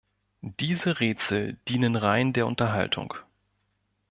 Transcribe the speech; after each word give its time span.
Diese 0.41 0.99
Rätsel 0.99 1.59
dienen 1.67 1.95
rein 1.95 2.33
der 2.33 2.47
Unterhaltung. 2.47 3.13